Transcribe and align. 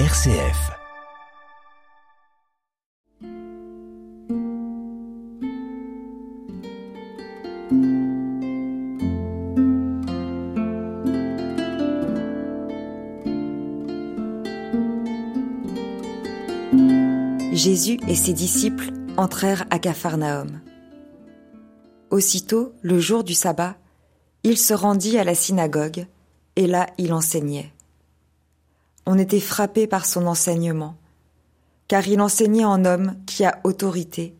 RCF. 0.00 0.72
Jésus 17.52 18.00
et 18.08 18.16
ses 18.16 18.32
disciples 18.32 18.90
entrèrent 19.16 19.64
à 19.70 19.78
Capharnaüm. 19.78 20.60
Aussitôt, 22.10 22.72
le 22.82 22.98
jour 22.98 23.22
du 23.22 23.34
sabbat, 23.34 23.76
il 24.42 24.58
se 24.58 24.74
rendit 24.74 25.20
à 25.20 25.24
la 25.24 25.36
synagogue, 25.36 26.06
et 26.56 26.66
là 26.66 26.88
il 26.98 27.12
enseignait. 27.12 27.73
On 29.06 29.18
était 29.18 29.40
frappé 29.40 29.86
par 29.86 30.06
son 30.06 30.26
enseignement, 30.26 30.96
car 31.88 32.08
il 32.08 32.20
enseignait 32.20 32.64
en 32.64 32.84
homme 32.84 33.16
qui 33.26 33.44
a 33.44 33.60
autorité, 33.64 34.36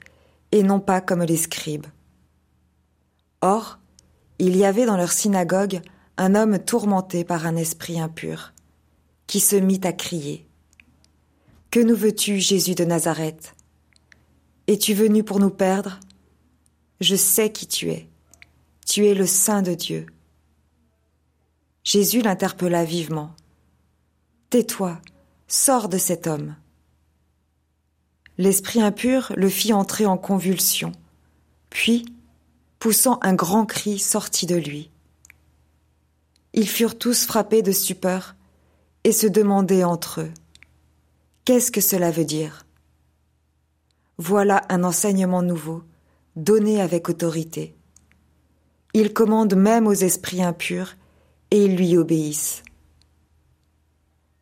et 0.53 0.63
non 0.63 0.81
pas 0.81 1.01
comme 1.01 1.23
les 1.23 1.37
scribes. 1.37 1.87
Or, 3.41 3.79
il 4.39 4.57
y 4.57 4.65
avait 4.65 4.87
dans 4.87 4.97
leur 4.97 5.13
synagogue 5.13 5.83
un 6.17 6.35
homme 6.35 6.59
tourmenté 6.59 7.25
par 7.25 7.47
un 7.47 7.57
esprit 7.57 8.01
impur, 8.01 8.53
qui 9.27 9.41
se 9.41 9.57
mit 9.57 9.81
à 9.85 9.93
crier. 9.93 10.47
Que 11.71 11.81
nous 11.81 11.97
veux-tu, 11.97 12.39
Jésus 12.39 12.75
de 12.75 12.85
Nazareth? 12.85 13.55
Es-tu 14.67 14.95
venu 14.95 15.25
pour 15.25 15.41
nous 15.41 15.51
perdre? 15.51 16.01
Je 17.01 17.17
sais 17.17 17.51
qui 17.53 17.67
tu 17.67 17.91
es. 17.91 18.09
Tu 18.87 19.07
es 19.07 19.15
le 19.15 19.27
Saint 19.27 19.63
de 19.63 19.75
Dieu. 19.75 20.07
Jésus 21.83 22.23
l'interpella 22.23 22.85
vivement. 22.85 23.35
Tais-toi, 24.55 25.01
sors 25.49 25.89
de 25.89 25.99
cet 25.99 26.29
homme. 26.29 26.55
L'esprit 28.39 28.81
impur 28.81 29.33
le 29.35 29.49
fit 29.49 29.73
entrer 29.73 30.07
en 30.07 30.17
convulsion, 30.17 30.93
puis, 31.71 32.05
poussant 32.79 33.19
un 33.23 33.35
grand 33.35 33.67
cri, 33.67 33.99
sortit 33.99 34.47
de 34.47 34.55
lui. 34.55 34.93
Ils 36.53 36.69
furent 36.69 36.97
tous 36.97 37.27
frappés 37.27 37.63
de 37.63 37.73
stupeur 37.73 38.37
et 39.03 39.11
se 39.11 39.27
demandaient 39.27 39.83
entre 39.83 40.21
eux 40.21 40.33
Qu'est-ce 41.45 41.73
que 41.73 41.81
cela 41.81 42.13
veut 42.13 42.25
dire? 42.25 42.65
Voilà 44.19 44.63
un 44.69 44.85
enseignement 44.85 45.43
nouveau, 45.43 45.83
donné 46.37 46.81
avec 46.81 47.09
autorité. 47.09 47.75
Il 48.93 49.13
commande 49.15 49.57
même 49.57 49.89
aux 49.89 49.95
esprits 49.95 50.45
impurs, 50.45 50.95
et 51.51 51.65
ils 51.65 51.77
lui 51.77 51.97
obéissent. 51.97 52.63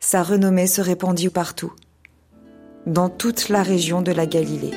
Sa 0.05 0.25
renommée 0.25 0.67
se 0.67 0.81
répandit 0.81 1.29
partout, 1.29 1.73
dans 2.87 3.09
toute 3.09 3.49
la 3.49 3.63
région 3.63 4.03
de 4.03 4.11
la 4.11 4.27
Galilée. 4.27 4.73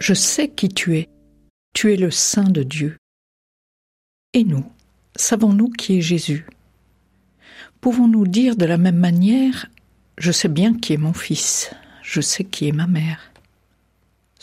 Je 0.00 0.12
sais 0.12 0.48
qui 0.48 0.68
tu 0.68 0.98
es, 0.98 1.08
tu 1.72 1.92
es 1.92 1.96
le 1.96 2.10
Saint 2.10 2.50
de 2.50 2.64
Dieu. 2.64 2.96
Et 4.32 4.42
nous, 4.42 4.66
savons-nous 5.14 5.70
qui 5.70 5.98
est 5.98 6.02
Jésus? 6.02 6.48
Pouvons-nous 7.80 8.26
dire 8.26 8.56
de 8.56 8.66
la 8.66 8.76
même 8.76 8.98
manière 8.98 9.66
Je 10.18 10.32
sais 10.32 10.48
bien 10.48 10.74
qui 10.76 10.94
est 10.94 10.98
mon 10.98 11.14
fils, 11.14 11.70
je 12.02 12.20
sais 12.20 12.42
qui 12.42 12.66
est 12.66 12.72
ma 12.72 12.88
mère. 12.88 13.33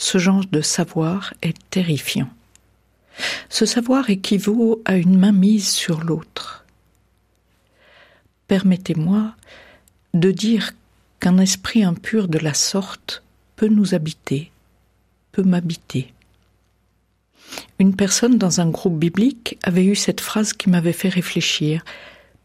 Ce 0.02 0.18
genre 0.18 0.44
de 0.52 0.62
savoir 0.62 1.32
est 1.44 1.56
terrifiant. 1.70 2.28
Ce 3.50 3.68
savoir 3.68 4.10
équivaut 4.10 4.82
à 4.84 4.98
une 4.98 5.16
main 5.16 5.32
mise 5.32 5.70
sur 5.70 6.04
l'autre. 6.04 6.66
Permettez-moi 8.48 9.36
de 10.16 10.32
dire 10.32 10.72
qu'un 11.20 11.38
esprit 11.38 11.84
impur 11.84 12.28
de 12.28 12.40
la 12.40 12.56
sorte 12.56 13.22
peut 13.56 13.68
nous 13.68 13.94
habiter, 13.94 14.52
peut 15.34 15.44
m'habiter. 15.44 16.12
Une 17.78 17.96
personne 17.96 18.40
dans 18.40 18.60
un 18.60 18.72
groupe 18.72 18.98
biblique 18.98 19.60
avait 19.62 19.86
eu 19.86 19.96
cette 19.96 20.20
phrase 20.20 20.54
qui 20.54 20.72
m'avait 20.72 20.94
fait 20.94 21.10
réfléchir. 21.10 21.86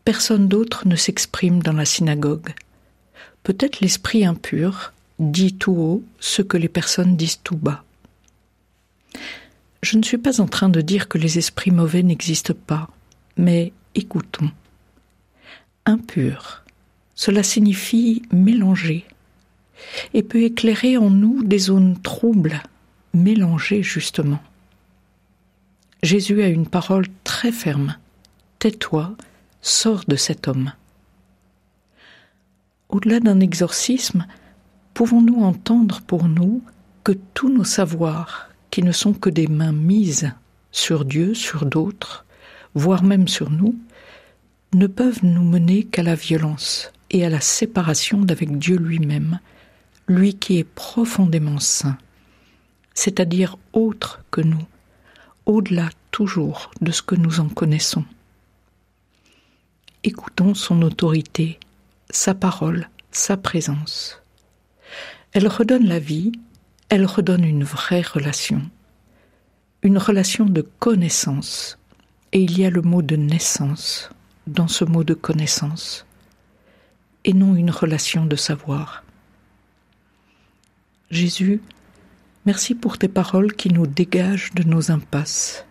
Personne 0.04 0.46
d'autre 0.46 0.86
ne 0.86 0.94
s'exprime 0.94 1.62
dans 1.62 1.72
la 1.72 1.86
synagogue. 1.86 2.52
Peut-être 3.44 3.80
l'esprit 3.80 4.26
impur 4.26 4.92
dit 5.18 5.54
tout 5.54 5.72
haut 5.72 6.04
ce 6.18 6.42
que 6.42 6.56
les 6.56 6.68
personnes 6.68 7.16
disent 7.16 7.40
tout 7.42 7.56
bas. 7.56 7.84
Je 9.82 9.96
ne 9.96 10.02
suis 10.02 10.18
pas 10.18 10.40
en 10.40 10.46
train 10.46 10.68
de 10.68 10.80
dire 10.80 11.08
que 11.08 11.18
les 11.18 11.38
esprits 11.38 11.70
mauvais 11.70 12.02
n'existent 12.02 12.54
pas, 12.66 12.88
mais 13.36 13.72
écoutons. 13.94 14.50
Impur, 15.84 16.64
cela 17.14 17.42
signifie 17.42 18.22
mélanger, 18.32 19.06
et 20.14 20.22
peut 20.22 20.42
éclairer 20.42 20.96
en 20.96 21.10
nous 21.10 21.44
des 21.44 21.58
zones 21.58 22.00
troubles, 22.00 22.62
mélangées 23.14 23.82
justement. 23.82 24.40
Jésus 26.02 26.42
a 26.42 26.48
une 26.48 26.66
parole 26.66 27.06
très 27.24 27.52
ferme. 27.52 27.96
Tais-toi, 28.58 29.16
sors 29.62 30.04
de 30.06 30.16
cet 30.16 30.48
homme. 30.48 30.72
Au-delà 32.88 33.20
d'un 33.20 33.40
exorcisme, 33.40 34.26
pouvons-nous 34.96 35.44
entendre 35.44 36.00
pour 36.00 36.26
nous 36.26 36.62
que 37.04 37.12
tous 37.34 37.50
nos 37.50 37.64
savoirs, 37.64 38.48
qui 38.70 38.82
ne 38.82 38.92
sont 38.92 39.12
que 39.12 39.28
des 39.28 39.46
mains 39.46 39.70
mises 39.70 40.32
sur 40.72 41.04
Dieu, 41.04 41.34
sur 41.34 41.66
d'autres, 41.66 42.24
voire 42.72 43.02
même 43.02 43.28
sur 43.28 43.50
nous, 43.50 43.78
ne 44.72 44.86
peuvent 44.86 45.22
nous 45.22 45.44
mener 45.44 45.84
qu'à 45.84 46.02
la 46.02 46.14
violence 46.14 46.92
et 47.10 47.26
à 47.26 47.28
la 47.28 47.42
séparation 47.42 48.22
d'avec 48.22 48.58
Dieu 48.58 48.78
lui-même, 48.78 49.38
lui 50.08 50.32
qui 50.32 50.56
est 50.56 50.64
profondément 50.64 51.58
saint, 51.58 51.98
c'est-à-dire 52.94 53.58
autre 53.74 54.22
que 54.30 54.40
nous, 54.40 54.64
au-delà 55.44 55.90
toujours 56.10 56.70
de 56.80 56.90
ce 56.90 57.02
que 57.02 57.16
nous 57.16 57.40
en 57.40 57.50
connaissons? 57.50 58.06
Écoutons 60.04 60.54
son 60.54 60.80
autorité, 60.80 61.60
sa 62.08 62.34
parole, 62.34 62.88
sa 63.10 63.36
présence. 63.36 64.22
Elle 65.32 65.48
redonne 65.48 65.86
la 65.86 65.98
vie, 65.98 66.32
elle 66.88 67.04
redonne 67.04 67.44
une 67.44 67.64
vraie 67.64 68.02
relation, 68.02 68.62
une 69.82 69.98
relation 69.98 70.46
de 70.46 70.62
connaissance, 70.62 71.78
et 72.32 72.40
il 72.40 72.58
y 72.58 72.64
a 72.64 72.70
le 72.70 72.82
mot 72.82 73.02
de 73.02 73.16
naissance 73.16 74.10
dans 74.46 74.68
ce 74.68 74.84
mot 74.84 75.04
de 75.04 75.14
connaissance, 75.14 76.06
et 77.24 77.32
non 77.32 77.54
une 77.54 77.70
relation 77.70 78.26
de 78.26 78.36
savoir. 78.36 79.04
Jésus, 81.10 81.60
Merci 82.46 82.76
pour 82.76 82.96
tes 82.96 83.08
paroles 83.08 83.54
qui 83.54 83.70
nous 83.70 83.88
dégagent 83.88 84.54
de 84.54 84.62
nos 84.62 84.92
impasses. 84.92 85.66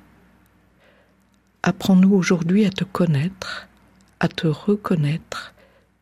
Apprends-nous 1.64 2.14
aujourd'hui 2.14 2.66
à 2.66 2.70
te 2.70 2.84
connaître, 2.84 3.70
à 4.20 4.28
te 4.28 4.46
reconnaître 4.46 5.54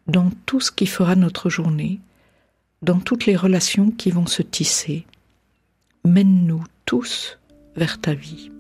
dans 0.08 0.32
tout 0.48 0.60
ce 0.60 0.72
qui 0.72 0.88
fera 0.88 1.16
notre 1.16 1.52
journée, 1.52 2.00
dans 2.84 3.00
toutes 3.00 3.26
les 3.26 3.38
relations 3.38 3.92
qui 3.92 4.12
vont 4.12 4.26
se 4.26 4.42
tisser. 4.42 5.06
Mène-nous 6.06 6.64
tous 6.86 7.40
vers 7.78 8.00
ta 8.00 8.14
vie. 8.14 8.52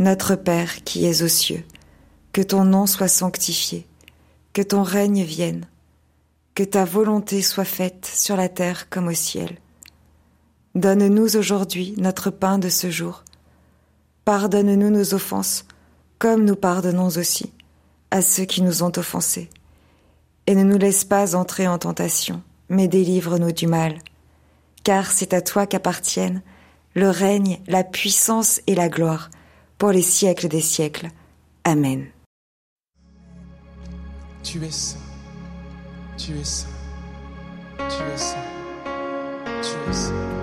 Notre 0.00 0.34
Père 0.34 0.82
qui 0.84 1.06
es 1.06 1.22
aux 1.22 1.28
cieux, 1.28 1.64
que 2.32 2.42
ton 2.42 2.64
nom 2.64 2.86
soit 2.86 3.08
sanctifié, 3.08 3.86
que 4.52 4.62
ton 4.62 4.82
règne 4.82 5.22
vienne, 5.22 5.66
que 6.54 6.64
ta 6.64 6.84
volonté 6.84 7.42
soit 7.42 7.64
faite 7.64 8.10
sur 8.12 8.36
la 8.36 8.48
terre 8.48 8.88
comme 8.90 9.08
au 9.08 9.14
ciel. 9.14 9.58
Donne-nous 10.74 11.36
aujourd'hui 11.36 11.94
notre 11.96 12.30
pain 12.30 12.58
de 12.58 12.68
ce 12.68 12.90
jour. 12.90 13.24
Pardonne-nous 14.26 14.90
nos 14.90 15.14
offenses, 15.14 15.64
comme 16.18 16.44
nous 16.44 16.56
pardonnons 16.56 17.06
aussi 17.16 17.52
à 18.10 18.22
ceux 18.22 18.44
qui 18.44 18.60
nous 18.60 18.82
ont 18.82 18.90
offensés. 18.96 19.48
Et 20.48 20.56
ne 20.56 20.64
nous 20.64 20.78
laisse 20.78 21.04
pas 21.04 21.36
entrer 21.36 21.68
en 21.68 21.78
tentation, 21.78 22.42
mais 22.68 22.88
délivre-nous 22.88 23.52
du 23.52 23.68
mal. 23.68 23.98
Car 24.82 25.12
c'est 25.12 25.32
à 25.32 25.42
toi 25.42 25.68
qu'appartiennent 25.68 26.42
le 26.96 27.08
règne, 27.08 27.60
la 27.68 27.84
puissance 27.84 28.60
et 28.66 28.74
la 28.74 28.88
gloire 28.88 29.30
pour 29.78 29.92
les 29.92 30.02
siècles 30.02 30.48
des 30.48 30.60
siècles. 30.60 31.10
Amen. 31.62 32.06
Tu 34.42 34.64
es 34.64 34.72
saint. 34.72 34.98
Tu 36.18 36.32
es 36.32 36.44
saint. 36.44 36.66
Tu 37.78 38.02
es 38.12 38.18
saint. 38.18 38.36
Tu 39.62 39.90
es. 39.90 40.35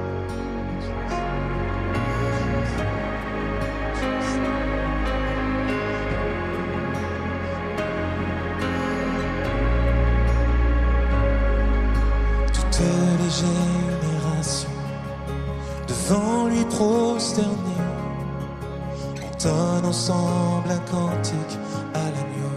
ressemble 19.94 20.72
un 20.72 20.84
cantique 20.92 21.56
à 21.94 22.06
l'agneau. 22.14 22.56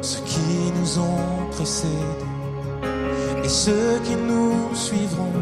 Ceux 0.00 0.22
qui 0.24 0.72
nous 0.78 0.98
ont 0.98 1.50
précédés 1.50 2.24
et 3.44 3.48
ceux 3.48 3.98
qui 4.04 4.16
nous 4.16 4.74
suivront 4.74 5.36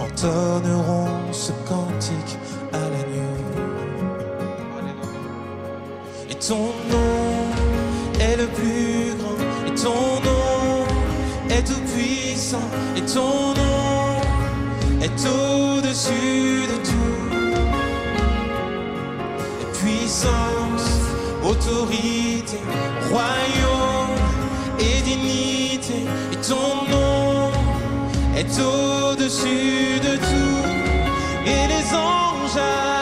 entonneront 0.00 1.06
ce 1.30 1.52
cantique 1.70 2.34
à 2.72 2.82
l'agneau. 2.92 3.36
Et 6.30 6.34
ton 6.34 6.66
nom 6.92 7.22
est 8.18 8.36
le 8.36 8.48
plus 8.58 9.14
grand, 9.20 9.40
et 9.68 9.74
ton 9.84 10.02
nom 10.28 10.86
est 11.54 11.64
tout 11.70 11.84
puissant, 11.92 12.68
et 12.96 13.02
ton 13.02 13.54
nom 13.60 14.20
est 15.00 15.20
au-dessus 15.36 16.66
de 16.72 16.76
tout. 16.84 16.97
puissance, 20.08 20.88
autorité, 21.44 22.58
royaume 23.10 24.16
et 24.80 25.02
dignité. 25.02 26.06
Et 26.32 26.36
ton 26.36 26.88
nom 26.90 27.50
est 28.34 28.58
au-dessus 28.58 30.00
de 30.00 30.16
tout 30.16 30.64
et 31.44 31.66
les 31.68 31.94
anges. 31.94 32.97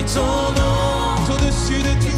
et 0.00 0.04
ton 0.04 0.52
nom 0.58 1.16
est 1.16 1.32
au-dessus 1.32 1.82
de 1.82 1.92
tout. 2.00 2.10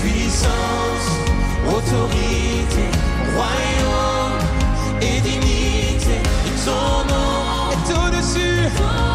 Puissance, 0.00 1.08
autorité, 1.68 2.86
royaume 3.36 4.38
et 5.02 5.20
dignité, 5.20 6.18
et 6.46 6.64
ton 6.64 7.04
nom 7.12 7.70
est 7.72 7.90
au-dessus. 7.92 9.09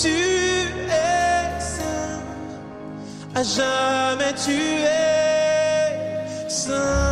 Tu 0.00 0.06
es 0.06 1.60
saint, 1.60 2.22
à 3.34 3.42
jamais 3.42 4.32
tu 4.44 4.52
es 4.52 6.48
saint. 6.48 7.07